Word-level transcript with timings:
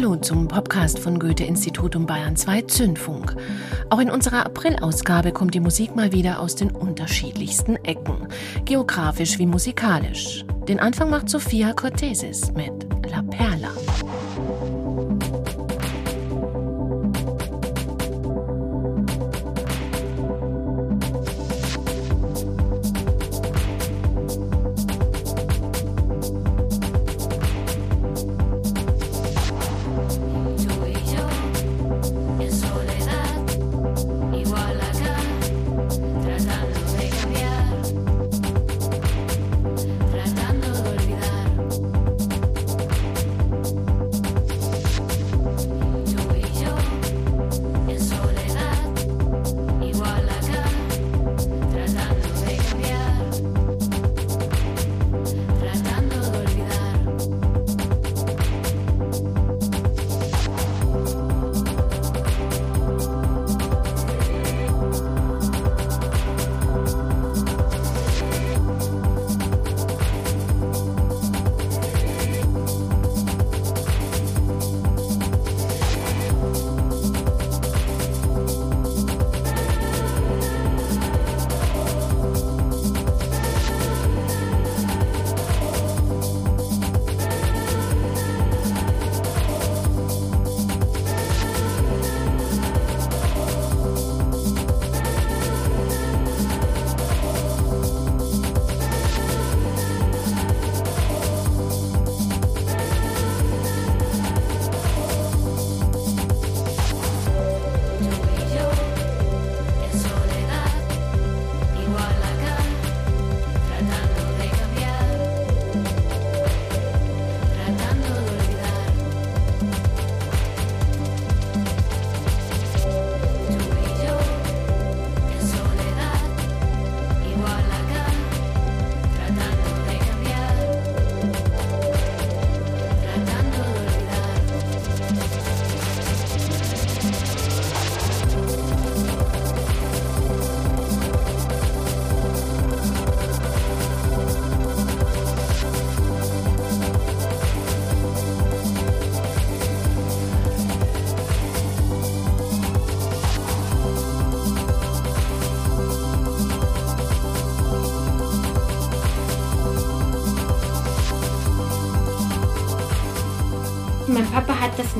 Hallo 0.00 0.14
zum 0.14 0.46
Podcast 0.46 1.00
von 1.00 1.18
Goethe-Institut 1.18 1.96
und 1.96 2.06
Bayern 2.06 2.36
2 2.36 2.62
Zündfunk. 2.62 3.34
Auch 3.90 3.98
in 3.98 4.12
unserer 4.12 4.46
April-Ausgabe 4.46 5.32
kommt 5.32 5.54
die 5.54 5.60
Musik 5.60 5.96
mal 5.96 6.12
wieder 6.12 6.38
aus 6.38 6.54
den 6.54 6.70
unterschiedlichsten 6.70 7.74
Ecken, 7.84 8.28
geografisch 8.64 9.40
wie 9.40 9.46
musikalisch. 9.46 10.44
Den 10.68 10.78
Anfang 10.78 11.10
macht 11.10 11.28
Sophia 11.28 11.72
Cortesis 11.72 12.52
mit 12.52 12.87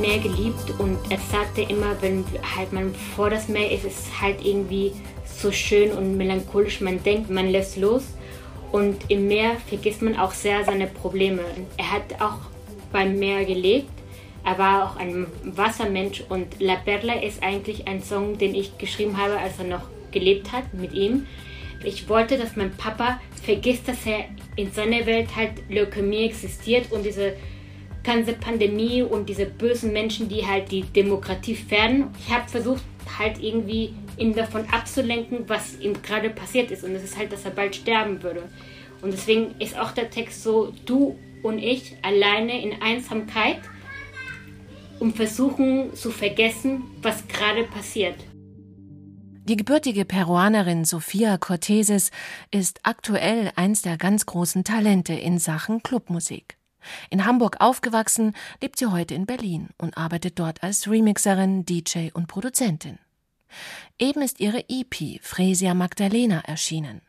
Meer 0.01 0.19
geliebt 0.19 0.79
und 0.79 0.99
er 1.11 1.19
sagte 1.19 1.63
immer, 1.63 1.97
wenn 2.01 2.25
halt 2.57 2.73
man 2.73 2.95
vor 2.95 3.31
das 3.31 3.49
Meer 3.49 3.71
ist, 3.71 3.85
ist 3.85 3.99
es 3.99 4.21
halt 4.21 4.45
irgendwie 4.45 4.93
so 5.25 5.53
schön 5.53 5.93
und 5.93 6.17
melancholisch. 6.17 6.81
Man 6.81 7.03
denkt, 7.03 7.31
man 7.31 7.49
lässt 7.49 7.77
los 7.77 8.05
und 8.73 8.97
im 9.09 9.29
Meer 9.29 9.57
vergisst 9.69 10.03
man 10.03 10.17
auch 10.17 10.33
sehr 10.33 10.65
seine 10.65 10.87
Probleme. 10.87 11.43
Er 11.77 11.93
hat 11.93 12.21
auch 12.21 12.39
beim 12.93 13.19
Meer 13.19 13.45
gelebt. 13.45 13.91
Er 14.45 14.59
war 14.59 14.85
auch 14.85 14.97
ein 14.97 15.27
Wassermensch 15.43 16.25
und 16.29 16.61
La 16.61 16.77
Perla 16.77 17.15
ist 17.15 17.43
eigentlich 17.43 17.87
ein 17.87 18.03
Song, 18.03 18.39
den 18.39 18.55
ich 18.55 18.79
geschrieben 18.79 19.17
habe, 19.17 19.39
als 19.39 19.59
er 19.59 19.65
noch 19.65 19.89
gelebt 20.11 20.53
hat 20.53 20.73
mit 20.75 20.93
ihm. 20.95 21.27
Ich 21.85 22.09
wollte, 22.09 22.39
dass 22.39 22.57
mein 22.57 22.73
Papa 22.77 23.21
vergisst, 23.43 23.87
dass 23.89 24.05
er 24.07 24.25
in 24.57 24.73
seiner 24.73 25.07
Welt 25.07 25.29
halt 25.37 25.53
Leukämie 25.69 26.25
existiert 26.25 26.91
und 26.91 27.05
diese 27.05 27.35
ganze 28.09 28.33
Pandemie 28.33 29.03
und 29.03 29.29
diese 29.29 29.45
bösen 29.45 29.93
Menschen, 29.93 30.31
die 30.31 30.47
halt 30.47 30.73
die 30.73 30.81
Demokratie 30.81 31.55
fern. 31.55 32.11
Ich 32.19 32.33
habe 32.33 32.49
versucht, 32.49 32.83
halt 33.19 33.39
irgendwie 33.43 33.93
ihn 34.17 34.35
davon 34.35 34.65
abzulenken, 34.71 35.47
was 35.47 35.79
ihm 35.79 36.01
gerade 36.03 36.31
passiert 36.31 36.71
ist. 36.71 36.85
Und 36.85 36.95
das 36.95 37.05
ist 37.05 37.19
halt, 37.19 37.31
dass 37.33 37.45
er 37.45 37.51
bald 37.51 37.77
sterben 37.77 38.23
würde. 38.23 38.45
Und 39.03 39.13
deswegen 39.13 39.55
ist 39.59 39.79
auch 39.79 39.93
der 39.93 40.09
Text 40.09 40.43
so, 40.43 40.73
du 40.87 41.19
und 41.43 41.59
ich 41.59 41.97
alleine 42.01 42.63
in 42.63 42.81
Einsamkeit 42.81 43.61
und 45.01 45.15
versuchen 45.15 45.95
zu 45.95 46.11
vergessen, 46.11 46.85
was 47.03 47.29
gerade 47.29 47.65
passiert. 47.65 48.17
Die 49.45 49.57
gebürtige 49.57 50.07
Peruanerin 50.07 50.87
Sofia 50.87 51.37
Corteses 51.37 52.11
ist 52.51 52.81
aktuell 52.85 53.53
eins 53.55 53.83
der 53.83 53.99
ganz 53.99 54.25
großen 54.25 54.65
Talente 54.65 55.13
in 55.13 55.39
Sachen 55.39 55.83
Clubmusik. 55.83 56.58
In 57.11 57.25
Hamburg 57.25 57.57
aufgewachsen, 57.61 58.35
lebt 58.63 58.79
sie 58.79 58.91
heute 58.91 59.15
in 59.15 59.27
Berlin 59.27 59.69
und 59.79 59.97
arbeitet 59.97 60.39
dort 60.39 60.63
als 60.63 60.89
Remixerin, 60.89 61.65
DJ 61.65 62.11
und 62.13 62.27
Produzentin. 62.27 62.99
Eben 63.99 64.23
ist 64.23 64.41
ihre 64.41 64.65
EP 64.69 65.23
Fresia 65.23 65.75
Magdalena 65.75 66.41
erschienen. 66.41 67.03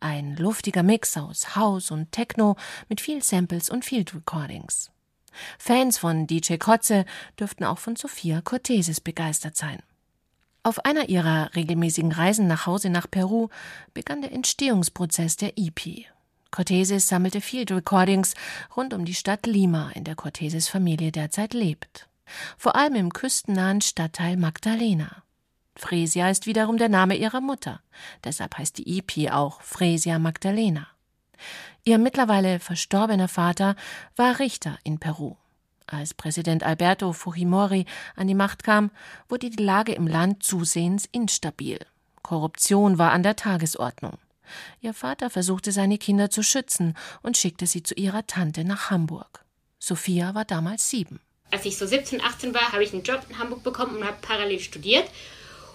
Ein 0.00 0.36
luftiger 0.36 0.82
Mix 0.82 1.16
aus 1.16 1.56
House 1.56 1.90
und 1.90 2.12
Techno 2.12 2.56
mit 2.88 3.00
viel 3.00 3.22
Samples 3.22 3.70
und 3.70 3.84
Field 3.84 4.14
Recordings. 4.14 4.90
Fans 5.58 5.98
von 5.98 6.26
DJ 6.26 6.56
Kotze 6.56 7.04
dürften 7.38 7.64
auch 7.64 7.78
von 7.78 7.96
Sophia 7.96 8.40
Cortesis 8.40 9.00
begeistert 9.00 9.56
sein. 9.56 9.82
Auf 10.62 10.84
einer 10.84 11.08
ihrer 11.08 11.54
regelmäßigen 11.54 12.12
Reisen 12.12 12.46
nach 12.46 12.66
Hause 12.66 12.88
nach 12.88 13.10
Peru 13.10 13.48
begann 13.92 14.22
der 14.22 14.32
Entstehungsprozess 14.32 15.36
der 15.36 15.58
EP 15.58 16.06
Cortesis 16.54 17.08
sammelte 17.08 17.40
Field 17.40 17.72
Recordings 17.72 18.34
rund 18.76 18.94
um 18.94 19.04
die 19.04 19.14
Stadt 19.14 19.44
Lima, 19.44 19.90
in 19.96 20.04
der 20.04 20.14
Cortesis 20.14 20.68
Familie 20.68 21.10
derzeit 21.10 21.52
lebt. 21.52 22.06
Vor 22.56 22.76
allem 22.76 22.94
im 22.94 23.12
küstennahen 23.12 23.80
Stadtteil 23.80 24.36
Magdalena. 24.36 25.24
Fresia 25.74 26.30
ist 26.30 26.46
wiederum 26.46 26.78
der 26.78 26.88
Name 26.88 27.16
ihrer 27.16 27.40
Mutter. 27.40 27.80
Deshalb 28.22 28.56
heißt 28.56 28.78
die 28.78 28.98
EP 28.98 29.32
auch 29.32 29.62
Fresia 29.62 30.20
Magdalena. 30.20 30.86
Ihr 31.82 31.98
mittlerweile 31.98 32.60
verstorbener 32.60 33.26
Vater 33.26 33.74
war 34.14 34.38
Richter 34.38 34.78
in 34.84 35.00
Peru. 35.00 35.34
Als 35.88 36.14
Präsident 36.14 36.62
Alberto 36.62 37.12
Fujimori 37.12 37.84
an 38.14 38.28
die 38.28 38.36
Macht 38.36 38.62
kam, 38.62 38.92
wurde 39.28 39.50
die 39.50 39.60
Lage 39.60 39.92
im 39.92 40.06
Land 40.06 40.44
zusehends 40.44 41.08
instabil. 41.10 41.80
Korruption 42.22 42.96
war 42.96 43.10
an 43.10 43.24
der 43.24 43.34
Tagesordnung. 43.34 44.18
Ihr 44.80 44.94
Vater 44.94 45.30
versuchte 45.30 45.72
seine 45.72 45.98
Kinder 45.98 46.30
zu 46.30 46.42
schützen 46.42 46.94
und 47.22 47.36
schickte 47.36 47.66
sie 47.66 47.82
zu 47.82 47.94
ihrer 47.94 48.26
Tante 48.26 48.64
nach 48.64 48.90
Hamburg. 48.90 49.44
Sophia 49.78 50.34
war 50.34 50.44
damals 50.44 50.88
sieben. 50.88 51.20
Als 51.50 51.64
ich 51.66 51.76
so 51.76 51.86
17, 51.86 52.20
18 52.20 52.54
war, 52.54 52.72
habe 52.72 52.82
ich 52.82 52.92
einen 52.92 53.02
Job 53.02 53.20
in 53.28 53.38
Hamburg 53.38 53.62
bekommen 53.62 53.96
und 53.96 54.04
habe 54.04 54.16
parallel 54.22 54.60
studiert. 54.60 55.08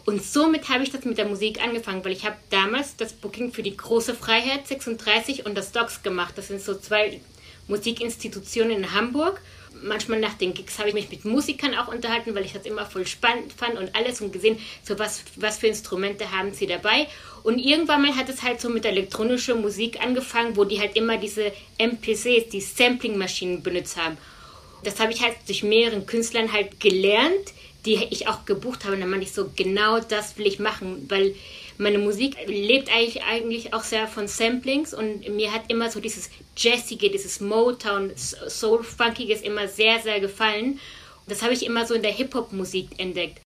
Und 0.05 0.23
somit 0.23 0.69
habe 0.69 0.83
ich 0.83 0.91
das 0.91 1.05
mit 1.05 1.17
der 1.17 1.27
Musik 1.27 1.61
angefangen, 1.61 2.03
weil 2.03 2.13
ich 2.13 2.25
habe 2.25 2.35
damals 2.49 2.95
das 2.95 3.13
Booking 3.13 3.53
für 3.53 3.61
die 3.61 3.77
Große 3.77 4.15
Freiheit 4.15 4.67
36 4.67 5.45
und 5.45 5.55
das 5.55 5.71
Docs 5.71 6.01
gemacht. 6.01 6.33
Das 6.37 6.47
sind 6.47 6.61
so 6.61 6.75
zwei 6.75 7.21
Musikinstitutionen 7.67 8.77
in 8.77 8.93
Hamburg. 8.93 9.41
Manchmal 9.81 10.19
nach 10.19 10.33
den 10.33 10.53
Gigs 10.53 10.77
habe 10.79 10.89
ich 10.89 10.95
mich 10.95 11.09
mit 11.09 11.25
Musikern 11.25 11.75
auch 11.75 11.87
unterhalten, 11.87 12.35
weil 12.35 12.45
ich 12.45 12.53
das 12.53 12.65
immer 12.65 12.85
voll 12.85 13.07
spannend 13.07 13.53
fand 13.53 13.77
und 13.77 13.95
alles 13.95 14.21
und 14.21 14.33
gesehen, 14.33 14.57
so 14.83 14.99
was, 14.99 15.23
was 15.35 15.57
für 15.57 15.67
Instrumente 15.67 16.31
haben 16.31 16.53
sie 16.53 16.67
dabei. 16.67 17.07
Und 17.43 17.59
irgendwann 17.59 18.01
mal 18.01 18.15
hat 18.15 18.29
es 18.29 18.43
halt 18.43 18.59
so 18.59 18.69
mit 18.69 18.85
elektronischer 18.85 19.55
Musik 19.55 20.01
angefangen, 20.01 20.55
wo 20.55 20.65
die 20.65 20.79
halt 20.79 20.95
immer 20.95 21.17
diese 21.17 21.51
MPCs, 21.77 22.49
die 22.51 22.61
Sampling-Maschinen 22.61 23.63
benutzt 23.63 23.97
haben. 23.97 24.17
Das 24.83 24.99
habe 24.99 25.11
ich 25.11 25.21
halt 25.21 25.35
durch 25.47 25.63
mehreren 25.63 26.05
Künstlern 26.05 26.51
halt 26.51 26.79
gelernt, 26.79 27.53
die 27.85 27.95
ich 28.11 28.27
auch 28.27 28.45
gebucht 28.45 28.83
habe. 28.83 28.95
Und 28.95 29.01
dann 29.01 29.09
meinte 29.09 29.25
ich 29.25 29.33
so, 29.33 29.49
genau 29.55 29.99
das 29.99 30.37
will 30.37 30.47
ich 30.47 30.59
machen, 30.59 31.05
weil 31.09 31.35
meine 31.79 31.97
Musik 31.97 32.35
lebt 32.45 32.93
eigentlich, 32.93 33.23
eigentlich 33.23 33.73
auch 33.73 33.83
sehr 33.83 34.07
von 34.07 34.27
Samplings 34.27 34.93
und 34.93 35.27
mir 35.29 35.53
hat 35.53 35.63
immer 35.69 35.89
so 35.89 36.01
dieses 36.01 36.29
Jazzige, 36.55 37.09
dieses 37.09 37.39
Motown, 37.39 38.11
Soul-Funkiges 38.15 39.41
immer 39.41 39.67
sehr, 39.67 39.99
sehr 39.99 40.19
gefallen. 40.19 40.79
Das 41.27 41.41
habe 41.41 41.53
ich 41.53 41.65
immer 41.65 41.85
so 41.85 41.93
in 41.93 42.01
der 42.01 42.11
Hip-Hop-Musik 42.11 42.99
entdeckt. 42.99 43.41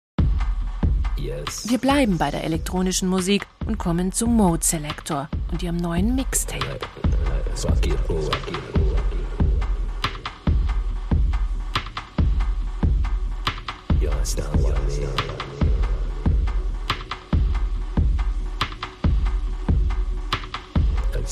Yes. 1.17 1.69
Wir 1.69 1.77
bleiben 1.77 2.17
bei 2.17 2.31
der 2.31 2.43
elektronischen 2.43 3.07
Musik 3.07 3.45
und 3.67 3.77
kommen 3.77 4.11
zu 4.11 4.25
Mode 4.25 4.63
Selector 4.63 5.29
und 5.51 5.61
ihrem 5.61 5.77
neuen 5.77 6.15
Mixtape. 6.15 6.79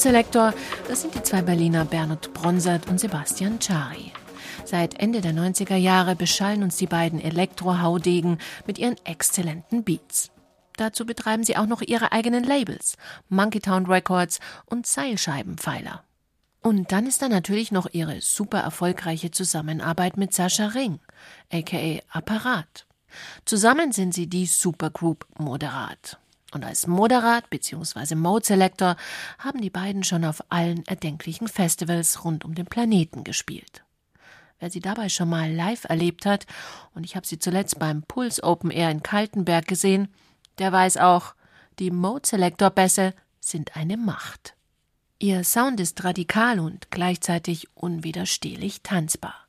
Selector, 0.00 0.54
das 0.88 1.02
sind 1.02 1.14
die 1.14 1.22
zwei 1.22 1.42
Berliner 1.42 1.84
Bernhard 1.84 2.32
Bronsert 2.34 2.88
und 2.88 2.98
Sebastian 2.98 3.58
Chari. 3.58 4.12
Seit 4.64 4.98
Ende 5.00 5.20
der 5.20 5.32
90er 5.32 5.76
Jahre 5.76 6.16
beschallen 6.16 6.62
uns 6.62 6.76
die 6.76 6.86
beiden 6.86 7.20
Elektro-Haudegen 7.20 8.38
mit 8.66 8.78
ihren 8.78 8.96
exzellenten 9.04 9.84
Beats. 9.84 10.30
Dazu 10.76 11.06
betreiben 11.06 11.44
sie 11.44 11.56
auch 11.56 11.66
noch 11.66 11.82
ihre 11.82 12.12
eigenen 12.12 12.44
Labels, 12.44 12.96
Monkeytown 13.28 13.86
Records 13.86 14.40
und 14.66 14.86
Seilscheibenpfeiler. 14.86 16.02
Und 16.60 16.92
dann 16.92 17.06
ist 17.06 17.20
da 17.20 17.28
natürlich 17.28 17.72
noch 17.72 17.88
ihre 17.92 18.20
super 18.20 18.60
erfolgreiche 18.60 19.30
Zusammenarbeit 19.30 20.16
mit 20.16 20.32
Sascha 20.32 20.68
Ring, 20.68 20.98
aka 21.52 22.00
Apparat. 22.08 22.86
Zusammen 23.44 23.92
sind 23.92 24.14
sie 24.14 24.26
die 24.26 24.46
Supergroup 24.46 25.26
Moderat. 25.38 26.18
Und 26.54 26.64
als 26.64 26.86
Moderat 26.86 27.50
bzw. 27.50 28.14
Mode 28.14 28.46
Selector 28.46 28.96
haben 29.38 29.60
die 29.60 29.70
beiden 29.70 30.04
schon 30.04 30.24
auf 30.24 30.40
allen 30.50 30.86
erdenklichen 30.86 31.48
Festivals 31.48 32.24
rund 32.24 32.44
um 32.44 32.54
den 32.54 32.66
Planeten 32.66 33.24
gespielt. 33.24 33.82
Wer 34.60 34.70
sie 34.70 34.80
dabei 34.80 35.08
schon 35.08 35.28
mal 35.28 35.52
live 35.52 35.84
erlebt 35.84 36.26
hat, 36.26 36.46
und 36.94 37.04
ich 37.04 37.16
habe 37.16 37.26
sie 37.26 37.40
zuletzt 37.40 37.80
beim 37.80 38.04
Puls 38.04 38.40
Open 38.42 38.70
Air 38.70 38.90
in 38.90 39.02
Kaltenberg 39.02 39.66
gesehen, 39.66 40.08
der 40.58 40.70
weiß 40.70 40.98
auch, 40.98 41.34
die 41.80 41.90
Mode 41.90 42.26
Selector 42.26 42.70
Bässe 42.70 43.14
sind 43.40 43.76
eine 43.76 43.96
Macht. 43.96 44.54
Ihr 45.18 45.42
Sound 45.42 45.80
ist 45.80 46.04
radikal 46.04 46.60
und 46.60 46.90
gleichzeitig 46.92 47.68
unwiderstehlich 47.74 48.82
tanzbar. 48.82 49.43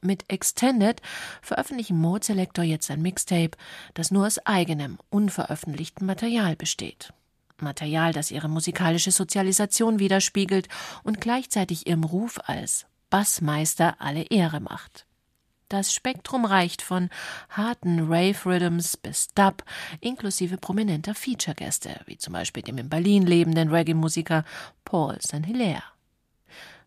Mit 0.00 0.24
Extended 0.28 1.00
veröffentlichen 1.42 1.98
Mode 1.98 2.24
Selector 2.24 2.64
jetzt 2.64 2.90
ein 2.90 3.02
Mixtape, 3.02 3.56
das 3.94 4.10
nur 4.10 4.26
aus 4.26 4.38
eigenem, 4.46 4.98
unveröffentlichtem 5.10 6.06
Material 6.06 6.56
besteht. 6.56 7.12
Material, 7.60 8.12
das 8.12 8.30
ihre 8.30 8.48
musikalische 8.48 9.10
Sozialisation 9.10 9.98
widerspiegelt 9.98 10.68
und 11.02 11.20
gleichzeitig 11.20 11.86
ihrem 11.86 12.04
Ruf 12.04 12.38
als 12.44 12.86
Bassmeister 13.10 13.96
alle 13.98 14.22
Ehre 14.24 14.60
macht. 14.60 15.06
Das 15.68 15.92
Spektrum 15.92 16.44
reicht 16.44 16.80
von 16.80 17.10
harten 17.50 18.12
Rave-Rhythms 18.12 18.96
bis 18.96 19.28
Dub, 19.34 19.64
inklusive 20.00 20.58
prominenter 20.58 21.14
Feature-Gäste, 21.14 22.02
wie 22.06 22.18
zum 22.18 22.34
Beispiel 22.34 22.62
dem 22.62 22.78
in 22.78 22.88
Berlin 22.88 23.26
lebenden 23.26 23.70
Reggae-Musiker 23.70 24.44
Paul 24.84 25.18
St. 25.20 25.44
Hilaire. 25.44 25.82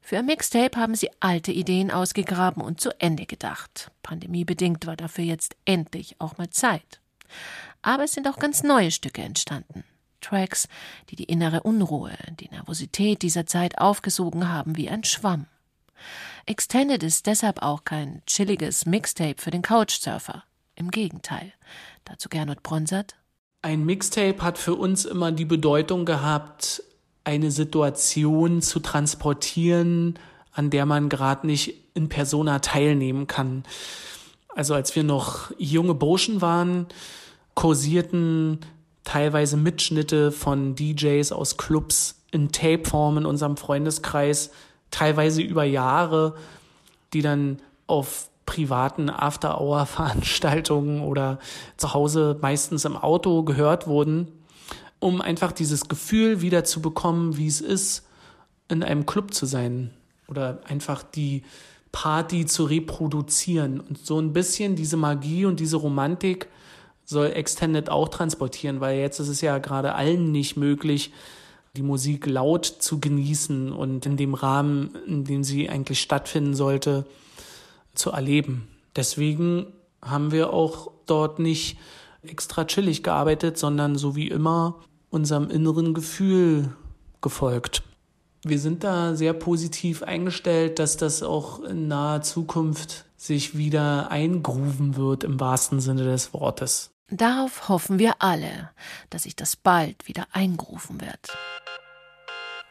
Für 0.01 0.17
ein 0.17 0.25
Mixtape 0.25 0.77
haben 0.77 0.95
sie 0.95 1.09
alte 1.19 1.51
Ideen 1.51 1.91
ausgegraben 1.91 2.63
und 2.63 2.81
zu 2.81 2.89
Ende 2.99 3.25
gedacht. 3.25 3.91
Pandemiebedingt 4.01 4.87
war 4.87 4.95
dafür 4.95 5.25
jetzt 5.25 5.55
endlich 5.65 6.15
auch 6.19 6.37
mal 6.37 6.49
Zeit. 6.49 6.99
Aber 7.81 8.03
es 8.05 8.13
sind 8.13 8.27
auch 8.27 8.37
ganz 8.37 8.63
neue 8.63 8.91
Stücke 8.91 9.21
entstanden. 9.21 9.83
Tracks, 10.21 10.67
die 11.09 11.15
die 11.15 11.25
innere 11.25 11.63
Unruhe, 11.63 12.11
die 12.39 12.49
Nervosität 12.49 13.21
dieser 13.21 13.45
Zeit 13.45 13.77
aufgesogen 13.77 14.49
haben 14.49 14.75
wie 14.75 14.89
ein 14.89 15.03
Schwamm. 15.03 15.45
Extended 16.45 17.03
ist 17.03 17.27
deshalb 17.27 17.61
auch 17.61 17.83
kein 17.83 18.21
chilliges 18.25 18.85
Mixtape 18.85 19.35
für 19.37 19.51
den 19.51 19.61
Couchsurfer. 19.61 20.43
Im 20.75 20.91
Gegenteil. 20.91 21.53
Dazu 22.05 22.29
Gernot 22.29 22.63
Bronsert. 22.63 23.15
Ein 23.61 23.85
Mixtape 23.85 24.41
hat 24.41 24.57
für 24.57 24.75
uns 24.75 25.03
immer 25.03 25.33
die 25.33 25.45
Bedeutung 25.45 26.05
gehabt, 26.05 26.81
eine 27.29 27.51
Situation 27.51 28.63
zu 28.63 28.79
transportieren, 28.79 30.17
an 30.51 30.71
der 30.71 30.87
man 30.87 31.09
gerade 31.09 31.45
nicht 31.45 31.75
in 31.93 32.09
Persona 32.09 32.57
teilnehmen 32.57 33.27
kann. 33.27 33.63
Also 34.55 34.73
als 34.73 34.95
wir 34.95 35.03
noch 35.03 35.51
junge 35.59 35.93
Burschen 35.93 36.41
waren, 36.41 36.87
kursierten 37.53 38.61
teilweise 39.03 39.57
Mitschnitte 39.57 40.31
von 40.31 40.73
DJs 40.73 41.31
aus 41.31 41.57
Clubs 41.57 42.23
in 42.31 42.51
Tapeform 42.51 43.19
in 43.19 43.25
unserem 43.27 43.57
Freundeskreis, 43.57 44.49
teilweise 44.89 45.43
über 45.43 45.63
Jahre, 45.63 46.35
die 47.13 47.21
dann 47.21 47.59
auf 47.85 48.29
privaten 48.47 49.11
After-Hour-Veranstaltungen 49.11 51.01
oder 51.01 51.37
zu 51.77 51.93
Hause 51.93 52.39
meistens 52.41 52.85
im 52.85 52.97
Auto 52.97 53.43
gehört 53.43 53.85
wurden, 53.85 54.31
um 54.99 55.21
einfach 55.21 55.51
dieses 55.51 55.87
Gefühl 55.87 56.41
wieder 56.41 56.63
zu 56.63 56.81
bekommen, 56.81 57.37
wie 57.37 57.47
es 57.47 57.61
ist, 57.61 58.05
in 58.67 58.83
einem 58.83 59.05
Club 59.05 59.33
zu 59.33 59.45
sein 59.45 59.91
oder 60.27 60.61
einfach 60.65 61.03
die 61.03 61.43
Party 61.91 62.45
zu 62.45 62.65
reproduzieren 62.65 63.79
und 63.79 63.97
so 63.97 64.19
ein 64.19 64.33
bisschen 64.33 64.75
diese 64.75 64.97
Magie 64.97 65.45
und 65.45 65.59
diese 65.59 65.77
Romantik 65.77 66.47
soll 67.05 67.27
Extended 67.27 67.89
auch 67.89 68.09
transportieren, 68.09 68.79
weil 68.81 68.99
jetzt 68.99 69.19
ist 69.19 69.29
es 69.29 69.41
ja 69.41 69.57
gerade 69.57 69.95
allen 69.95 70.31
nicht 70.31 70.57
möglich, 70.57 71.11
die 71.75 71.81
Musik 71.81 72.27
laut 72.27 72.65
zu 72.65 72.99
genießen 72.99 73.71
und 73.71 74.05
in 74.05 74.17
dem 74.17 74.35
Rahmen, 74.35 74.95
in 75.07 75.23
dem 75.23 75.43
sie 75.43 75.69
eigentlich 75.69 76.01
stattfinden 76.01 76.53
sollte, 76.53 77.05
zu 77.95 78.11
erleben. 78.11 78.67
Deswegen 78.95 79.67
haben 80.01 80.31
wir 80.31 80.53
auch 80.53 80.91
dort 81.05 81.39
nicht 81.39 81.77
extra 82.21 82.65
chillig 82.65 83.01
gearbeitet, 83.01 83.57
sondern 83.57 83.95
so 83.95 84.15
wie 84.15 84.27
immer 84.27 84.75
unserem 85.09 85.49
inneren 85.49 85.93
Gefühl 85.93 86.73
gefolgt. 87.21 87.83
Wir 88.43 88.59
sind 88.59 88.83
da 88.83 89.15
sehr 89.15 89.33
positiv 89.33 90.03
eingestellt, 90.03 90.79
dass 90.79 90.95
das 90.95 91.23
auch 91.23 91.61
in 91.61 91.87
naher 91.87 92.21
Zukunft 92.21 93.05
sich 93.17 93.57
wieder 93.57 94.11
eingrooven 94.11 94.95
wird 94.95 95.25
im 95.25 95.39
wahrsten 95.39 95.81
Sinne 95.81 96.05
des 96.05 96.33
Wortes. 96.33 96.91
Darauf 97.11 97.67
hoffen 97.67 97.99
wir 97.99 98.15
alle, 98.19 98.69
dass 99.09 99.23
sich 99.23 99.35
das 99.35 99.55
bald 99.55 100.07
wieder 100.07 100.27
eingrufen 100.31 101.01
wird. 101.01 101.35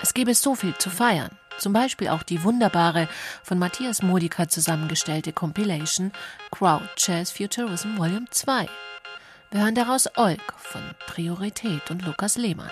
Es 0.00 0.14
gäbe 0.14 0.32
so 0.34 0.54
viel 0.54 0.74
zu 0.78 0.90
feiern. 0.90 1.36
Zum 1.58 1.72
Beispiel 1.72 2.08
auch 2.08 2.22
die 2.22 2.44
wunderbare, 2.44 3.08
von 3.42 3.58
Matthias 3.58 4.00
Modica 4.00 4.48
zusammengestellte 4.48 5.32
Compilation 5.32 6.12
Crowd 6.52 6.84
Jazz 6.96 7.32
Futurism 7.32 7.98
Volume 7.98 8.26
2. 8.30 8.68
Wir 9.50 9.62
hören 9.62 9.74
daraus 9.74 10.06
Olk 10.16 10.42
von 10.58 10.82
Priorität 11.06 11.90
und 11.90 12.04
Lukas 12.04 12.36
Lehmann. 12.36 12.70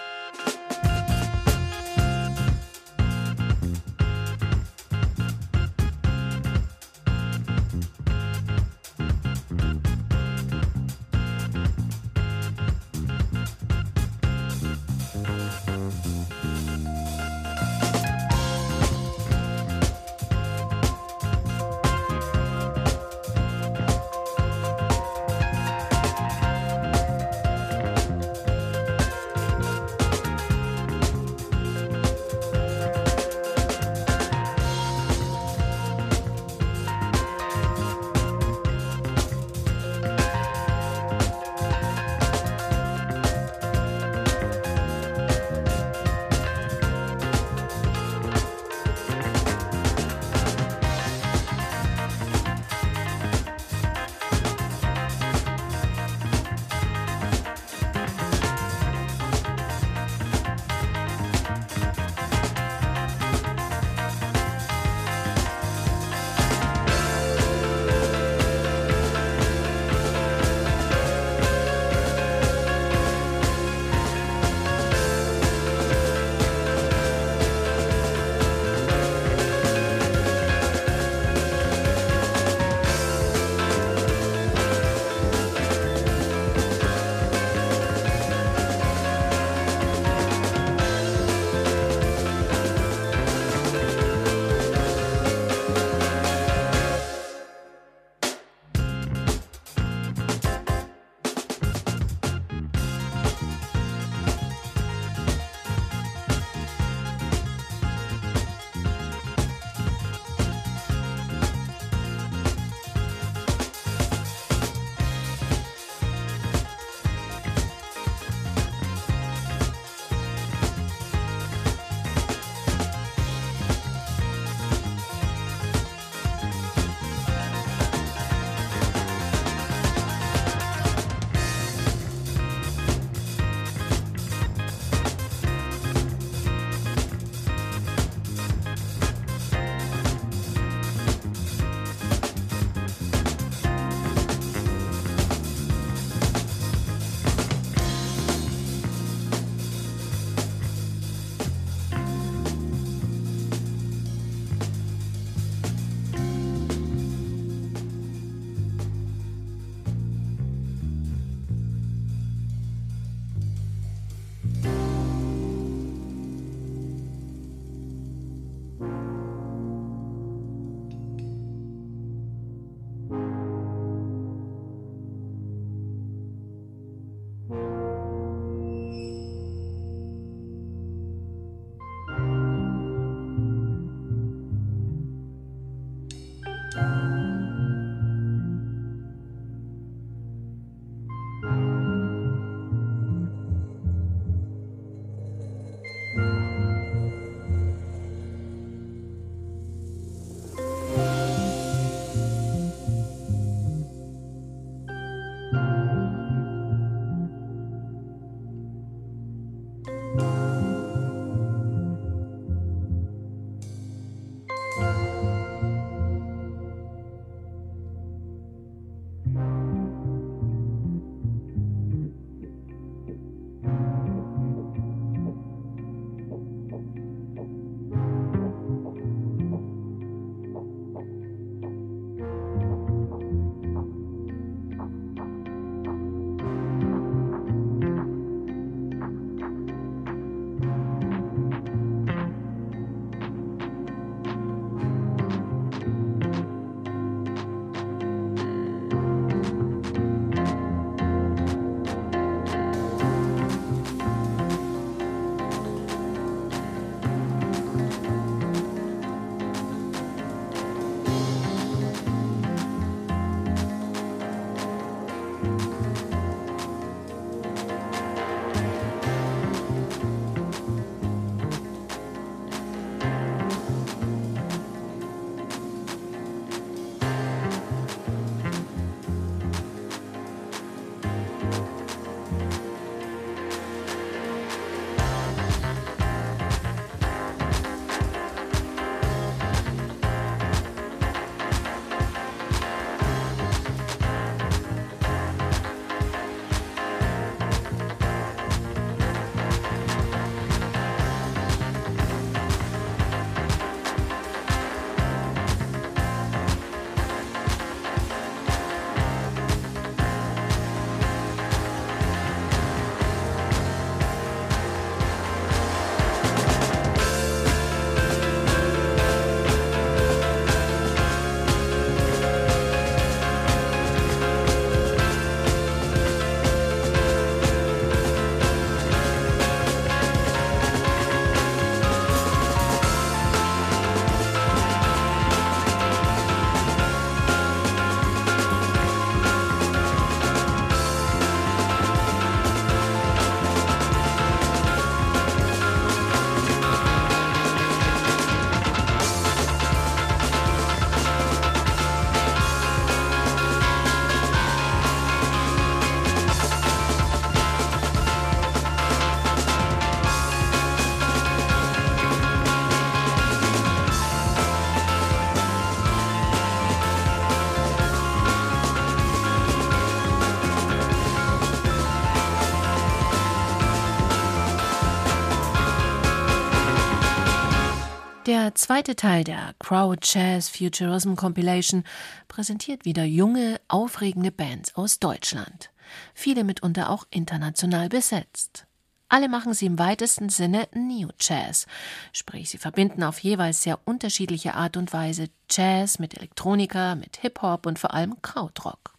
Zweite 378.56 378.96
Teil 378.96 379.24
der 379.24 379.54
Crowd 379.58 380.00
Jazz 380.02 380.48
Futurism 380.48 381.14
Compilation 381.14 381.84
präsentiert 382.28 382.84
wieder 382.84 383.04
junge, 383.04 383.60
aufregende 383.68 384.32
Bands 384.32 384.74
aus 384.74 384.98
Deutschland. 384.98 385.70
Viele 386.14 386.42
mitunter 386.42 386.90
auch 386.90 387.06
international 387.10 387.88
besetzt. 387.88 388.66
Alle 389.08 389.28
machen 389.28 389.54
sie 389.54 389.66
im 389.66 389.78
weitesten 389.78 390.30
Sinne 390.30 390.66
New 390.74 391.08
Jazz, 391.20 391.66
sprich 392.12 392.50
sie 392.50 392.58
verbinden 392.58 393.04
auf 393.04 393.20
jeweils 393.20 393.62
sehr 393.62 393.78
unterschiedliche 393.84 394.54
Art 394.54 394.76
und 394.76 394.92
Weise 394.92 395.28
Jazz 395.48 395.98
mit 395.98 396.16
Elektronika, 396.16 396.96
mit 396.96 397.18
Hip-Hop 397.18 397.66
und 397.66 397.78
vor 397.78 397.94
allem 397.94 398.20
Krautrock. 398.20 398.94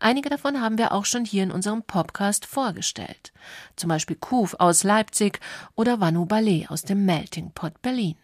Einige 0.00 0.28
davon 0.28 0.60
haben 0.60 0.78
wir 0.78 0.92
auch 0.92 1.04
schon 1.04 1.24
hier 1.24 1.42
in 1.42 1.50
unserem 1.50 1.82
Podcast 1.82 2.46
vorgestellt. 2.46 3.32
Zum 3.76 3.88
Beispiel 3.88 4.16
Kuf 4.16 4.54
aus 4.58 4.82
Leipzig 4.82 5.40
oder 5.74 6.00
Vanu 6.00 6.26
Ballet 6.26 6.66
aus 6.68 6.82
dem 6.82 7.04
Melting 7.04 7.52
Pot 7.52 7.80
Berlin. 7.82 8.16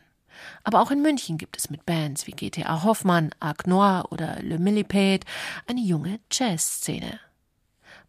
Aber 0.62 0.80
auch 0.80 0.90
in 0.90 1.02
München 1.02 1.38
gibt 1.38 1.56
es 1.56 1.70
mit 1.70 1.86
Bands 1.86 2.26
wie 2.26 2.32
GTA 2.32 2.82
Hoffmann, 2.82 3.30
Arc 3.40 3.66
Noir 3.66 4.06
oder 4.10 4.40
Le 4.42 4.58
Millipede 4.58 5.26
eine 5.66 5.80
junge 5.80 6.20
Jazzszene. 6.30 7.20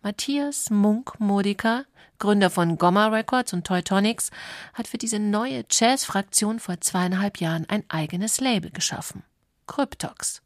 Matthias 0.01 0.69
Munk-Modica, 0.69 1.85
Gründer 2.19 2.49
von 2.49 2.77
Gomma 2.77 3.07
Records 3.07 3.53
und 3.53 3.65
Teutonics, 3.65 4.29
hat 4.73 4.87
für 4.87 4.97
diese 4.97 5.19
neue 5.19 5.65
Jazz-Fraktion 5.69 6.59
vor 6.59 6.79
zweieinhalb 6.79 7.39
Jahren 7.39 7.67
ein 7.69 7.83
eigenes 7.89 8.39
Label 8.39 8.71
geschaffen. 8.71 9.23
Cryptox. 9.67 10.41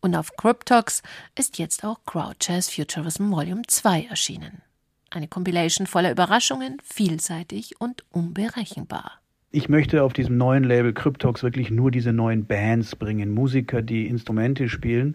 Und 0.00 0.16
auf 0.16 0.36
Cryptox 0.36 1.02
ist 1.36 1.58
jetzt 1.58 1.84
auch 1.84 2.00
Crowd 2.04 2.36
Jazz 2.40 2.68
Futurism 2.68 3.30
Volume 3.30 3.62
2 3.66 4.06
erschienen. 4.06 4.62
Eine 5.10 5.28
Compilation 5.28 5.86
voller 5.86 6.10
Überraschungen, 6.10 6.78
vielseitig 6.82 7.80
und 7.80 8.04
unberechenbar. 8.10 9.21
Ich 9.54 9.68
möchte 9.68 10.02
auf 10.02 10.14
diesem 10.14 10.38
neuen 10.38 10.64
Label 10.64 10.94
Cryptox 10.94 11.42
wirklich 11.42 11.70
nur 11.70 11.90
diese 11.90 12.14
neuen 12.14 12.46
Bands 12.46 12.96
bringen, 12.96 13.34
Musiker, 13.34 13.82
die 13.82 14.06
Instrumente 14.06 14.70
spielen. 14.70 15.14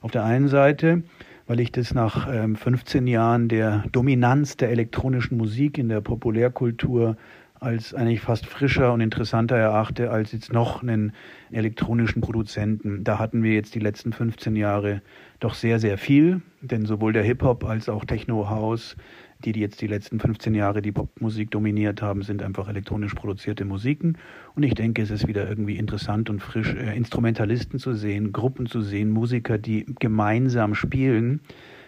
Auf 0.00 0.10
der 0.10 0.24
einen 0.24 0.48
Seite, 0.48 1.04
weil 1.46 1.60
ich 1.60 1.70
das 1.70 1.94
nach 1.94 2.26
ähm, 2.28 2.56
15 2.56 3.06
Jahren 3.06 3.46
der 3.46 3.84
Dominanz 3.92 4.56
der 4.56 4.70
elektronischen 4.70 5.38
Musik 5.38 5.78
in 5.78 5.88
der 5.88 6.00
Populärkultur 6.00 7.16
als 7.60 7.94
eigentlich 7.94 8.20
fast 8.20 8.46
frischer 8.46 8.92
und 8.92 9.00
interessanter 9.00 9.56
erachte 9.56 10.10
als 10.10 10.32
jetzt 10.32 10.52
noch 10.52 10.82
einen 10.82 11.12
elektronischen 11.52 12.22
Produzenten. 12.22 13.04
Da 13.04 13.20
hatten 13.20 13.44
wir 13.44 13.52
jetzt 13.52 13.76
die 13.76 13.80
letzten 13.80 14.12
15 14.12 14.56
Jahre 14.56 15.00
doch 15.38 15.54
sehr, 15.54 15.78
sehr 15.78 15.96
viel, 15.96 16.42
denn 16.60 16.86
sowohl 16.86 17.12
der 17.12 17.22
Hip-Hop 17.22 17.64
als 17.64 17.88
auch 17.88 18.04
Techno-House 18.04 18.96
die, 19.44 19.52
die 19.52 19.60
jetzt 19.60 19.80
die 19.80 19.86
letzten 19.86 20.18
15 20.18 20.54
Jahre 20.54 20.82
die 20.82 20.92
Popmusik 20.92 21.50
dominiert 21.50 22.02
haben, 22.02 22.22
sind 22.22 22.42
einfach 22.42 22.68
elektronisch 22.68 23.14
produzierte 23.14 23.64
Musiken. 23.64 24.18
Und 24.54 24.62
ich 24.62 24.74
denke, 24.74 25.02
es 25.02 25.10
ist 25.10 25.28
wieder 25.28 25.48
irgendwie 25.48 25.76
interessant 25.76 26.30
und 26.30 26.40
frisch, 26.40 26.74
äh, 26.74 26.96
Instrumentalisten 26.96 27.78
zu 27.78 27.92
sehen, 27.92 28.32
Gruppen 28.32 28.66
zu 28.66 28.80
sehen, 28.80 29.10
Musiker, 29.10 29.58
die 29.58 29.86
gemeinsam 29.98 30.74
spielen, 30.74 31.40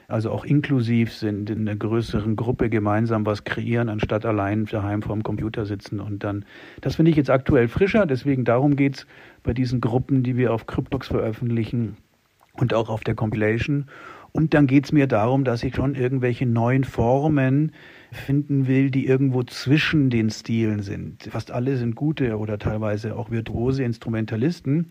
also 0.08 0.30
auch 0.30 0.44
inklusiv 0.44 1.12
sind, 1.12 1.50
in 1.50 1.68
einer 1.68 1.76
größeren 1.76 2.34
Gruppe 2.34 2.70
gemeinsam 2.70 3.26
was 3.26 3.44
kreieren, 3.44 3.88
anstatt 3.88 4.24
allein 4.24 4.64
daheim 4.64 5.02
vorm 5.02 5.22
Computer 5.22 5.66
sitzen 5.66 6.00
und 6.00 6.24
dann, 6.24 6.46
das 6.80 6.96
finde 6.96 7.10
ich 7.10 7.16
jetzt 7.18 7.28
aktuell 7.28 7.68
frischer, 7.68 8.06
deswegen 8.06 8.44
darum 8.44 8.74
geht's 8.74 9.06
bei 9.42 9.52
diesen 9.52 9.82
Gruppen, 9.82 10.22
die 10.22 10.38
wir 10.38 10.54
auf 10.54 10.66
Cryptox 10.66 11.08
veröffentlichen 11.08 11.98
und 12.54 12.74
auch 12.74 12.88
auf 12.88 13.04
der 13.04 13.14
Compilation. 13.14 13.86
Und 14.32 14.54
dann 14.54 14.66
geht 14.66 14.84
es 14.84 14.92
mir 14.92 15.06
darum, 15.06 15.44
dass 15.44 15.62
ich 15.62 15.74
schon 15.74 15.94
irgendwelche 15.94 16.46
neuen 16.46 16.84
Formen 16.84 17.72
finden 18.12 18.66
will, 18.66 18.90
die 18.90 19.06
irgendwo 19.06 19.42
zwischen 19.42 20.10
den 20.10 20.30
Stilen 20.30 20.82
sind. 20.82 21.24
Fast 21.24 21.50
alle 21.50 21.76
sind 21.76 21.94
gute 21.94 22.38
oder 22.38 22.58
teilweise 22.58 23.16
auch 23.16 23.30
virtuose 23.30 23.82
Instrumentalisten 23.84 24.90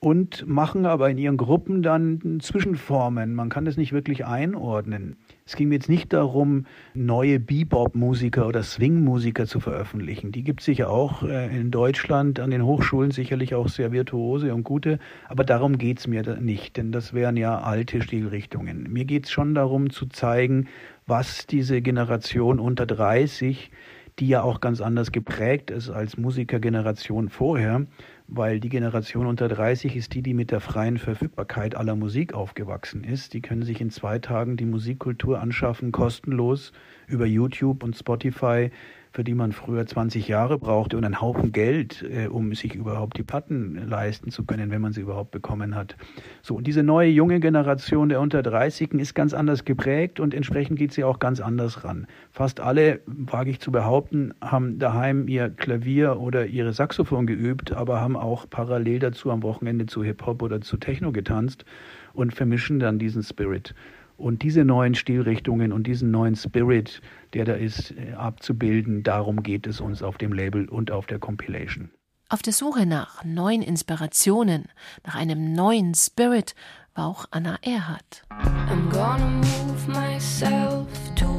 und 0.00 0.46
machen 0.46 0.86
aber 0.86 1.10
in 1.10 1.18
ihren 1.18 1.36
Gruppen 1.36 1.82
dann 1.82 2.38
Zwischenformen. 2.40 3.34
Man 3.34 3.48
kann 3.48 3.64
das 3.64 3.76
nicht 3.76 3.92
wirklich 3.92 4.24
einordnen. 4.24 5.16
Es 5.44 5.56
ging 5.56 5.68
mir 5.68 5.74
jetzt 5.76 5.88
nicht 5.88 6.12
darum, 6.12 6.66
neue 6.94 7.40
Bebop-Musiker 7.40 8.46
oder 8.46 8.62
Swing-Musiker 8.62 9.46
zu 9.46 9.58
veröffentlichen. 9.58 10.30
Die 10.30 10.44
gibt 10.44 10.60
es 10.60 10.66
sicher 10.66 10.90
auch 10.90 11.24
äh, 11.24 11.46
in 11.58 11.72
Deutschland 11.72 12.38
an 12.38 12.50
den 12.50 12.64
Hochschulen, 12.64 13.10
sicherlich 13.10 13.54
auch 13.54 13.68
sehr 13.68 13.90
virtuose 13.90 14.54
und 14.54 14.62
gute, 14.62 15.00
aber 15.28 15.42
darum 15.42 15.78
geht 15.78 15.98
es 15.98 16.06
mir 16.06 16.22
nicht, 16.40 16.76
denn 16.76 16.92
das 16.92 17.12
wären 17.12 17.36
ja 17.36 17.60
alte 17.60 18.00
Stilrichtungen. 18.00 18.84
Mir 18.92 19.04
geht 19.04 19.24
es 19.24 19.32
schon 19.32 19.54
darum 19.54 19.90
zu 19.90 20.06
zeigen, 20.06 20.68
was 21.06 21.46
diese 21.46 21.82
Generation 21.82 22.60
unter 22.60 22.86
30 22.86 23.70
die 24.18 24.28
ja 24.28 24.42
auch 24.42 24.60
ganz 24.60 24.80
anders 24.80 25.12
geprägt 25.12 25.70
ist 25.70 25.90
als 25.90 26.16
Musikergeneration 26.16 27.28
vorher, 27.28 27.86
weil 28.28 28.60
die 28.60 28.68
Generation 28.68 29.26
unter 29.26 29.48
30 29.48 29.96
ist 29.96 30.14
die, 30.14 30.22
die 30.22 30.34
mit 30.34 30.50
der 30.50 30.60
freien 30.60 30.98
Verfügbarkeit 30.98 31.74
aller 31.74 31.96
Musik 31.96 32.34
aufgewachsen 32.34 33.02
ist. 33.02 33.32
Die 33.32 33.40
können 33.40 33.62
sich 33.62 33.80
in 33.80 33.90
zwei 33.90 34.18
Tagen 34.18 34.58
die 34.58 34.66
Musikkultur 34.66 35.40
anschaffen, 35.40 35.92
kostenlos 35.92 36.72
über 37.06 37.24
YouTube 37.24 37.82
und 37.82 37.96
Spotify 37.96 38.70
für 39.12 39.24
die 39.24 39.34
man 39.34 39.52
früher 39.52 39.86
20 39.86 40.28
Jahre 40.28 40.58
brauchte 40.58 40.96
und 40.96 41.04
einen 41.04 41.20
Haufen 41.20 41.52
Geld, 41.52 42.04
äh, 42.08 42.28
um 42.28 42.54
sich 42.54 42.74
überhaupt 42.74 43.16
die 43.18 43.22
Platten 43.22 43.88
leisten 43.88 44.30
zu 44.30 44.44
können, 44.44 44.70
wenn 44.70 44.80
man 44.80 44.92
sie 44.92 45.00
überhaupt 45.00 45.30
bekommen 45.30 45.74
hat. 45.74 45.96
So, 46.42 46.56
und 46.56 46.66
diese 46.66 46.82
neue 46.82 47.08
junge 47.08 47.40
Generation 47.40 48.08
der 48.08 48.20
unter 48.20 48.42
30 48.42 48.94
ist 48.94 49.14
ganz 49.14 49.34
anders 49.34 49.64
geprägt 49.64 50.20
und 50.20 50.34
entsprechend 50.34 50.78
geht 50.78 50.92
sie 50.92 51.04
auch 51.04 51.18
ganz 51.18 51.40
anders 51.40 51.84
ran. 51.84 52.06
Fast 52.30 52.60
alle, 52.60 53.00
wage 53.06 53.50
ich 53.50 53.60
zu 53.60 53.72
behaupten, 53.72 54.34
haben 54.40 54.78
daheim 54.78 55.28
ihr 55.28 55.50
Klavier 55.50 56.20
oder 56.20 56.46
ihre 56.46 56.72
Saxophon 56.72 57.26
geübt, 57.26 57.72
aber 57.72 58.00
haben 58.00 58.16
auch 58.16 58.48
parallel 58.48 58.98
dazu 58.98 59.30
am 59.30 59.42
Wochenende 59.42 59.86
zu 59.86 60.02
Hip-Hop 60.02 60.42
oder 60.42 60.60
zu 60.60 60.76
Techno 60.76 61.12
getanzt 61.12 61.64
und 62.12 62.34
vermischen 62.34 62.78
dann 62.78 62.98
diesen 62.98 63.22
Spirit. 63.22 63.74
Und 64.18 64.42
diese 64.42 64.64
neuen 64.64 64.96
Stilrichtungen 64.96 65.72
und 65.72 65.86
diesen 65.86 66.10
neuen 66.10 66.34
Spirit, 66.34 67.00
der 67.34 67.44
da 67.44 67.54
ist, 67.54 67.92
äh, 67.92 68.14
abzubilden, 68.14 69.04
darum 69.04 69.44
geht 69.44 69.66
es 69.68 69.80
uns 69.80 70.02
auf 70.02 70.18
dem 70.18 70.32
Label 70.32 70.68
und 70.68 70.90
auf 70.90 71.06
der 71.06 71.20
Compilation. 71.20 71.90
Auf 72.28 72.42
der 72.42 72.52
Suche 72.52 72.84
nach 72.84 73.24
neuen 73.24 73.62
Inspirationen, 73.62 74.66
nach 75.06 75.14
einem 75.14 75.54
neuen 75.54 75.94
Spirit 75.94 76.56
war 76.94 77.06
auch 77.06 77.26
Anna 77.30 77.58
Erhardt. 77.62 78.24
I'm 78.68 78.90
gonna 78.90 79.28
move 79.28 79.88
myself 79.88 80.88
to 81.14 81.37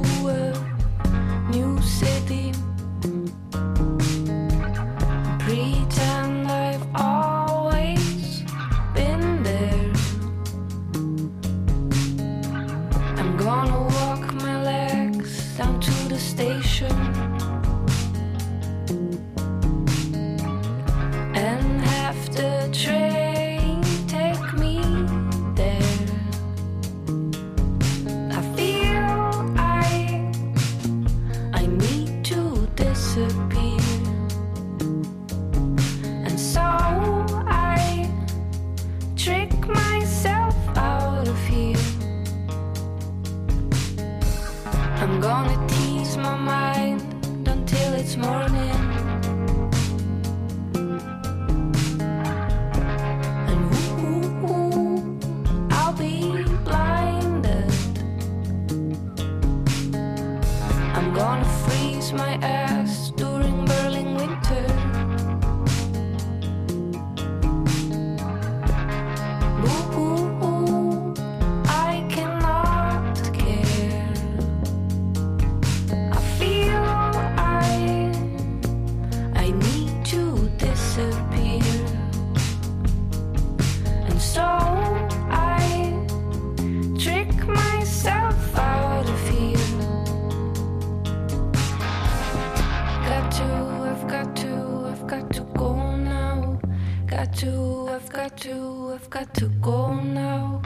I've 99.02 99.10
got 99.10 99.34
to 99.36 99.48
go 99.62 99.94
now. 99.94 100.62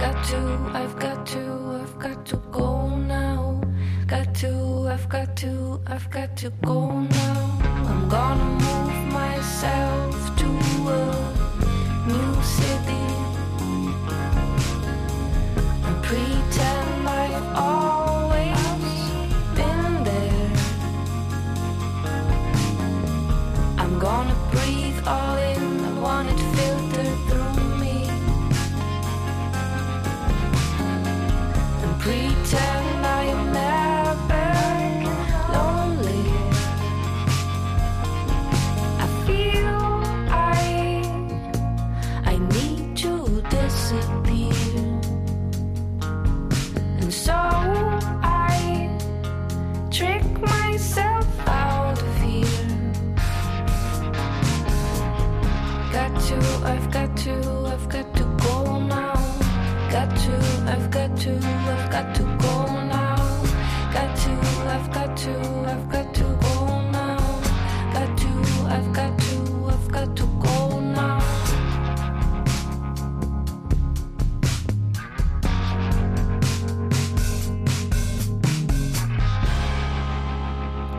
Got 0.00 0.24
to, 0.28 0.38
I've 0.72 0.98
got 0.98 1.26
to, 1.26 1.80
I've 1.82 1.98
got 1.98 2.24
to 2.26 2.36
go 2.50 2.96
now. 2.96 3.60
Got 4.06 4.34
to, 4.36 4.88
I've 4.90 5.06
got 5.10 5.36
to, 5.36 5.80
I've 5.86 6.10
got 6.10 6.34
to 6.38 6.50
go 6.64 7.00
now. 7.00 7.58
I'm 7.86 8.08
gonna 8.08 8.44
move 8.44 9.12
myself 9.12 10.34
to 10.38 10.46
a 10.46 11.02
new 12.08 12.42
city 12.42 13.04
and 15.84 16.02
pretend 16.02 16.43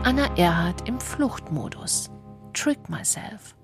Anna 0.06 0.34
Erhardt 0.36 0.88
im 0.88 0.98
Fluchtmodus. 0.98 2.10
Trick 2.54 2.88
Myself. 2.88 3.54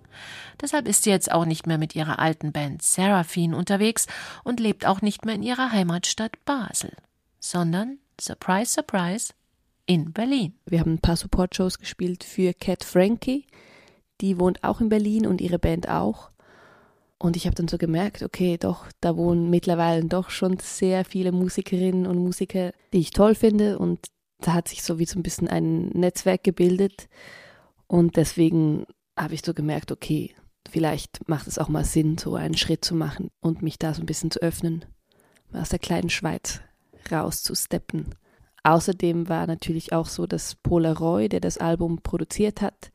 Deshalb 0.60 0.86
ist 0.86 1.04
sie 1.04 1.10
jetzt 1.10 1.32
auch 1.32 1.46
nicht 1.46 1.66
mehr 1.66 1.78
mit 1.78 1.94
ihrer 1.94 2.18
alten 2.18 2.52
Band 2.52 2.82
Seraphine 2.82 3.56
unterwegs 3.56 4.06
und 4.44 4.60
lebt 4.60 4.84
auch 4.84 5.00
nicht 5.00 5.24
mehr 5.24 5.36
in 5.36 5.42
ihrer 5.42 5.72
Heimatstadt 5.72 6.44
Basel, 6.44 6.92
sondern, 7.40 7.98
surprise, 8.20 8.72
surprise, 8.72 9.32
in 9.92 10.10
Berlin. 10.14 10.54
Wir 10.64 10.80
haben 10.80 10.94
ein 10.94 11.00
paar 11.00 11.16
Support-Shows 11.16 11.78
gespielt 11.78 12.24
für 12.24 12.54
Cat 12.54 12.82
Frankie. 12.82 13.44
Die 14.22 14.40
wohnt 14.40 14.64
auch 14.64 14.80
in 14.80 14.88
Berlin 14.88 15.26
und 15.26 15.42
ihre 15.42 15.58
Band 15.58 15.86
auch. 15.86 16.30
Und 17.18 17.36
ich 17.36 17.44
habe 17.44 17.54
dann 17.54 17.68
so 17.68 17.76
gemerkt, 17.76 18.22
okay, 18.22 18.56
doch, 18.56 18.86
da 19.00 19.18
wohnen 19.18 19.50
mittlerweile 19.50 20.02
doch 20.06 20.30
schon 20.30 20.58
sehr 20.58 21.04
viele 21.04 21.30
Musikerinnen 21.30 22.06
und 22.06 22.16
Musiker, 22.16 22.72
die 22.94 23.00
ich 23.00 23.10
toll 23.10 23.34
finde. 23.34 23.78
Und 23.78 24.06
da 24.40 24.54
hat 24.54 24.68
sich 24.68 24.82
so 24.82 24.98
wie 24.98 25.04
so 25.04 25.18
ein 25.18 25.22
bisschen 25.22 25.48
ein 25.48 25.88
Netzwerk 25.88 26.42
gebildet. 26.42 27.10
Und 27.86 28.16
deswegen 28.16 28.86
habe 29.14 29.34
ich 29.34 29.42
so 29.44 29.52
gemerkt, 29.52 29.92
okay, 29.92 30.34
vielleicht 30.70 31.28
macht 31.28 31.46
es 31.46 31.58
auch 31.58 31.68
mal 31.68 31.84
Sinn, 31.84 32.16
so 32.16 32.34
einen 32.34 32.56
Schritt 32.56 32.82
zu 32.82 32.94
machen 32.94 33.28
und 33.40 33.60
mich 33.60 33.78
da 33.78 33.92
so 33.92 34.00
ein 34.00 34.06
bisschen 34.06 34.30
zu 34.30 34.40
öffnen, 34.40 34.86
aus 35.52 35.68
der 35.68 35.78
kleinen 35.78 36.08
Schweiz 36.08 36.62
rauszusteppen. 37.10 38.14
Außerdem 38.64 39.28
war 39.28 39.46
natürlich 39.46 39.92
auch 39.92 40.06
so, 40.06 40.26
dass 40.26 40.54
Polaroy, 40.54 41.28
der 41.28 41.40
das 41.40 41.58
Album 41.58 41.98
produziert 42.02 42.60
hat, 42.60 42.92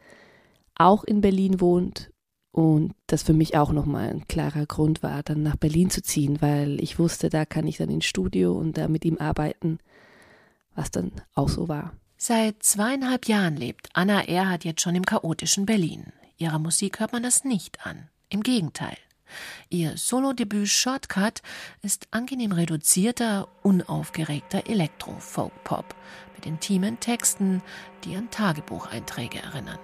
auch 0.75 1.03
in 1.03 1.21
Berlin 1.21 1.59
wohnt 1.59 2.11
und 2.51 2.93
das 3.07 3.23
für 3.23 3.33
mich 3.33 3.57
auch 3.57 3.71
nochmal 3.71 4.09
ein 4.09 4.27
klarer 4.27 4.65
Grund 4.65 5.03
war, 5.03 5.23
dann 5.23 5.43
nach 5.43 5.57
Berlin 5.57 5.89
zu 5.89 6.01
ziehen, 6.01 6.41
weil 6.41 6.81
ich 6.81 6.99
wusste, 6.99 7.29
da 7.29 7.45
kann 7.45 7.67
ich 7.67 7.77
dann 7.77 7.89
ins 7.89 8.05
Studio 8.05 8.53
und 8.53 8.77
da 8.77 8.87
mit 8.87 9.03
ihm 9.05 9.17
arbeiten, 9.17 9.79
was 10.73 10.89
dann 10.91 11.11
auch 11.33 11.49
so 11.49 11.67
war. 11.67 11.93
Seit 12.15 12.63
zweieinhalb 12.63 13.27
Jahren 13.27 13.57
lebt 13.57 13.89
Anna 13.93 14.27
Erhardt 14.27 14.65
jetzt 14.65 14.81
schon 14.81 14.95
im 14.95 15.05
chaotischen 15.05 15.65
Berlin. 15.65 16.13
Ihrer 16.37 16.59
Musik 16.59 16.99
hört 16.99 17.13
man 17.13 17.23
das 17.23 17.43
nicht 17.43 17.85
an. 17.85 18.09
Im 18.29 18.41
Gegenteil. 18.41 18.97
Ihr 19.69 19.97
Solo-Debüt 19.97 20.67
Shortcut 20.67 21.41
ist 21.81 22.07
angenehm 22.11 22.51
reduzierter, 22.51 23.47
unaufgeregter 23.63 24.67
Elektro-Folk-Pop 24.67 25.95
mit 26.35 26.45
intimen 26.45 26.99
Texten, 26.99 27.61
die 28.03 28.15
an 28.15 28.29
Tagebucheinträge 28.29 29.39
erinnern. 29.39 29.79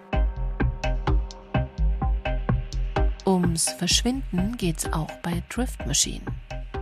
Ums 3.25 3.69
Verschwinden 3.69 4.58
geht's 4.58 4.91
auch 4.91 5.12
bei 5.21 5.41
Drift 5.49 5.86
Machine. 5.86 6.25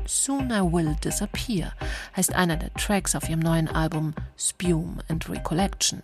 Soon 0.07 0.49
I 0.49 0.61
Will 0.61 0.95
Disappear 1.03 1.73
heißt 2.15 2.33
einer 2.33 2.57
der 2.57 2.73
Tracks 2.73 3.15
auf 3.15 3.29
ihrem 3.29 3.39
neuen 3.39 3.67
Album 3.67 4.13
Spume 4.37 5.03
and 5.07 5.29
Recollection. 5.29 6.01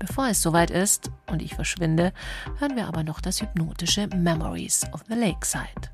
Bevor 0.00 0.28
es 0.28 0.40
soweit 0.40 0.70
ist 0.70 1.10
und 1.26 1.42
ich 1.42 1.54
verschwinde, 1.54 2.12
hören 2.58 2.74
wir 2.74 2.88
aber 2.88 3.04
noch 3.04 3.20
das 3.20 3.42
hypnotische 3.42 4.08
Memories 4.08 4.82
of 4.92 5.04
the 5.08 5.14
Lakeside. 5.14 5.90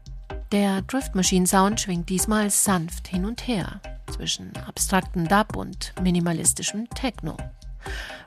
Der 0.52 0.82
Drift 0.82 1.16
Machine 1.16 1.46
Sound 1.46 1.80
schwingt 1.80 2.08
diesmal 2.08 2.48
sanft 2.50 3.08
hin 3.08 3.24
und 3.24 3.48
her 3.48 3.80
zwischen 4.10 4.56
abstrakten 4.64 5.26
Dub 5.26 5.56
und 5.56 5.92
minimalistischem 6.00 6.88
Techno. 6.90 7.36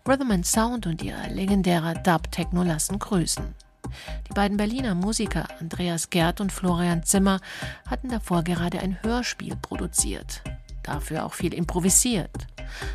Rhythm 0.05 0.31
and 0.31 0.45
Sound 0.45 0.85
und 0.85 1.01
ihr 1.01 1.15
legendärer 1.29 1.93
Dub-Techno 1.93 2.63
lassen 2.63 2.99
grüßen. 2.99 3.55
Die 4.27 4.33
beiden 4.33 4.57
Berliner 4.57 4.95
Musiker 4.95 5.47
Andreas 5.61 6.09
Gerd 6.09 6.41
und 6.41 6.51
Florian 6.51 7.03
Zimmer 7.03 7.39
hatten 7.87 8.09
davor 8.09 8.43
gerade 8.43 8.81
ein 8.81 9.01
Hörspiel 9.01 9.55
produziert. 9.55 10.41
Dafür 10.83 11.25
auch 11.25 11.33
viel 11.33 11.53
improvisiert. 11.53 12.47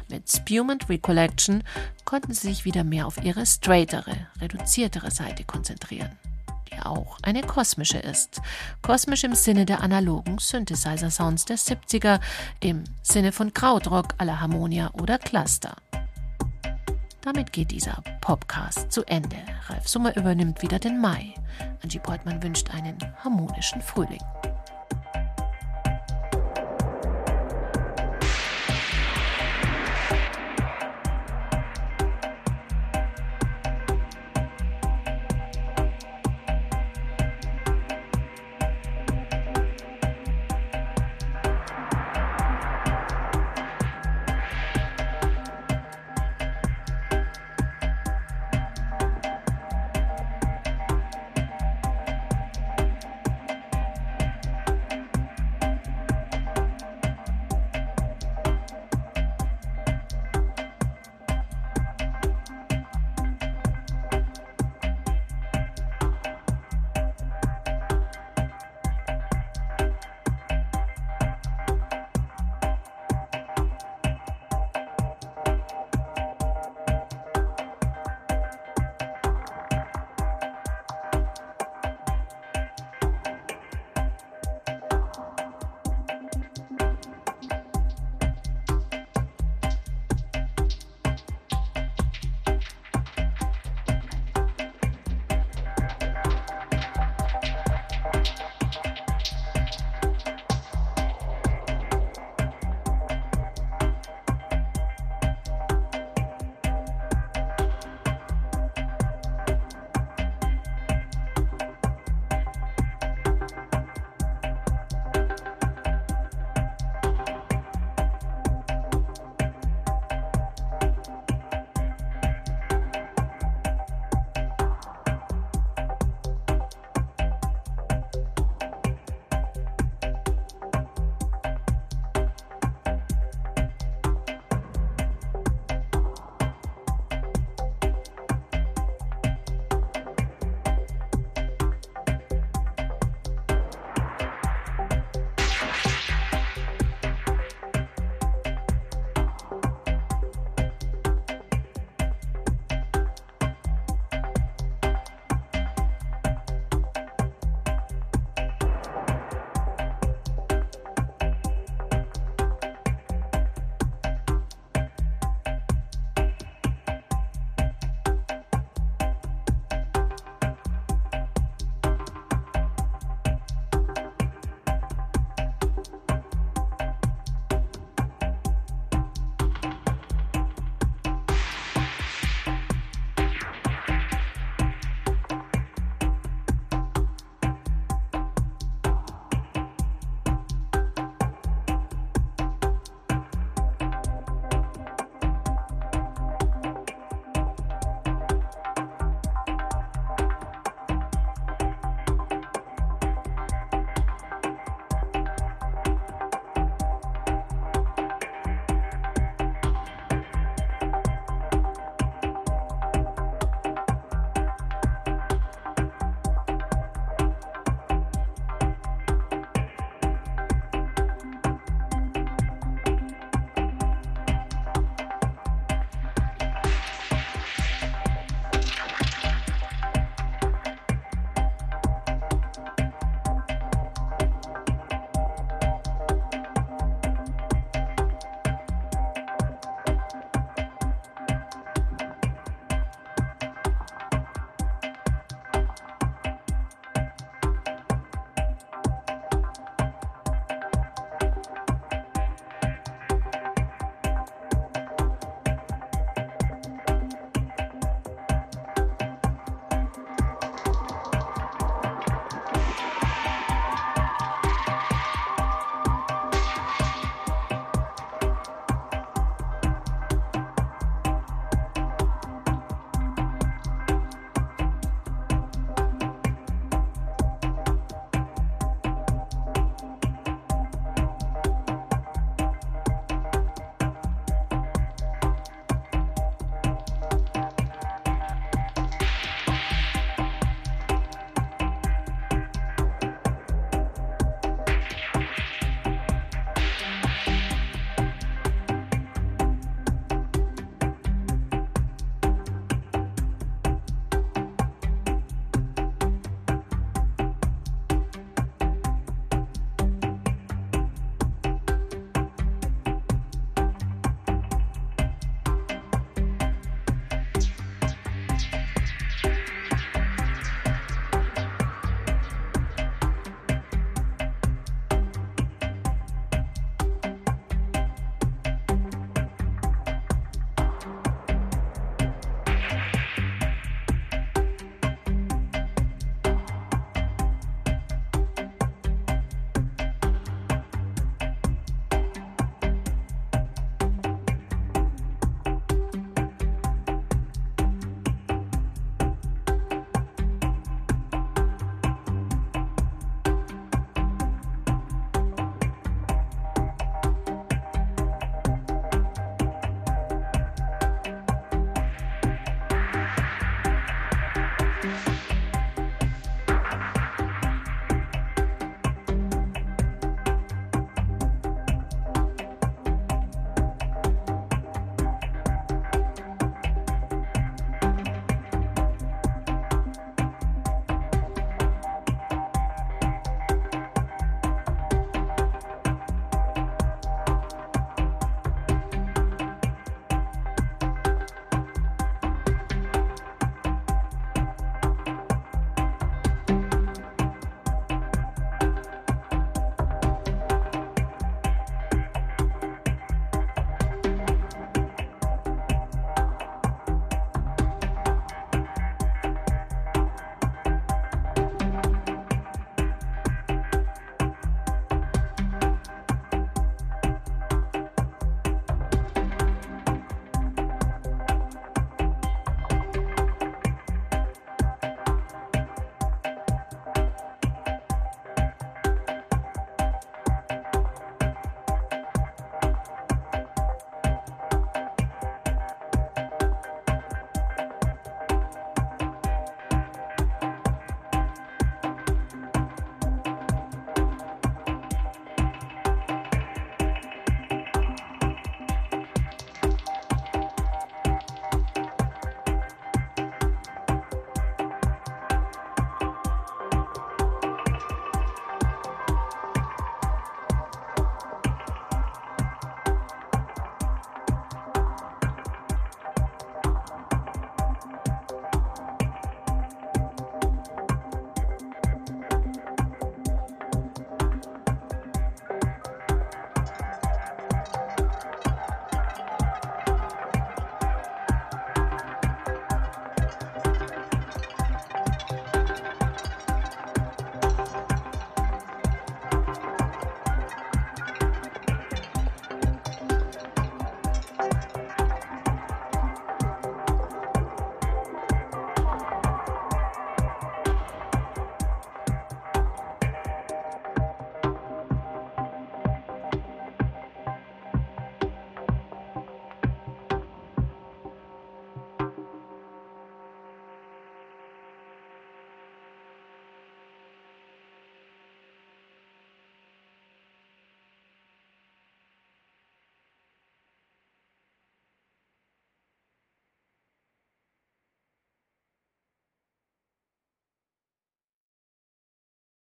Mit 0.08 0.30
Spumant 0.30 0.88
Recollection 0.88 1.62
konnten 2.04 2.32
sie 2.34 2.48
sich 2.48 2.64
wieder 2.64 2.84
mehr 2.84 3.06
auf 3.06 3.22
ihre 3.22 3.46
straightere, 3.46 4.28
reduziertere 4.40 5.10
Seite 5.10 5.44
konzentrieren, 5.44 6.12
die 6.70 6.80
auch 6.80 7.18
eine 7.22 7.42
kosmische 7.42 7.98
ist. 7.98 8.40
Kosmisch 8.82 9.24
im 9.24 9.34
Sinne 9.34 9.66
der 9.66 9.82
analogen 9.82 10.38
Synthesizer-Sounds 10.38 11.44
der 11.44 11.58
70er, 11.58 12.20
im 12.60 12.84
Sinne 13.02 13.32
von 13.32 13.52
Krautrock 13.54 14.14
à 14.18 14.24
la 14.24 14.40
Harmonia 14.40 14.90
oder 14.94 15.18
Cluster. 15.18 15.76
Damit 17.24 17.54
geht 17.54 17.70
dieser 17.70 18.02
Popcast 18.20 18.92
zu 18.92 19.02
Ende. 19.04 19.36
Ralf 19.68 19.88
Summer 19.88 20.14
übernimmt 20.14 20.60
wieder 20.60 20.78
den 20.78 21.00
Mai. 21.00 21.32
Angie 21.82 21.98
Portmann 21.98 22.42
wünscht 22.42 22.68
einen 22.68 22.98
harmonischen 23.24 23.80
Frühling. 23.80 24.20